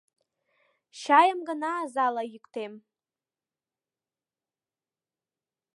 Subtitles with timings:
[1.01, 2.73] Чайым гына азала йӱктем.